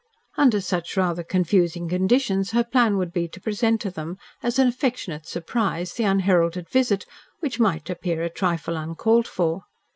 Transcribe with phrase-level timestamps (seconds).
[0.35, 4.67] Under such rather confusing conditions her plan would be to present to them, as an
[4.67, 7.05] affectionate surprise, the unheralded visit,
[7.39, 9.65] which might appear a trifle uncalled for.